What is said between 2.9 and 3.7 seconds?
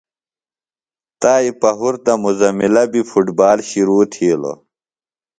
بیۡ فُٹ بال